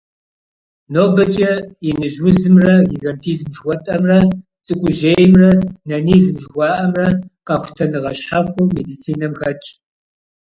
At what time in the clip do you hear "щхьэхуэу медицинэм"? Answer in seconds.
8.17-9.33